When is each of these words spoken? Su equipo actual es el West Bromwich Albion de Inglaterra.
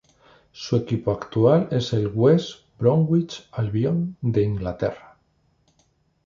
Su 0.51 0.77
equipo 0.77 1.11
actual 1.11 1.67
es 1.69 1.93
el 1.93 2.07
West 2.07 2.61
Bromwich 2.79 3.47
Albion 3.51 4.17
de 4.21 4.41
Inglaterra. 4.41 5.19